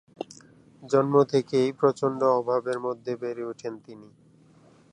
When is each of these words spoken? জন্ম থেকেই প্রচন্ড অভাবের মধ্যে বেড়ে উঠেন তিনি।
জন্ম 0.83 1.15
থেকেই 1.23 1.69
প্রচন্ড 1.79 2.19
অভাবের 2.39 2.77
মধ্যে 2.79 3.11
বেড়ে 3.21 3.43
উঠেন 3.45 3.73
তিনি। 3.85 4.09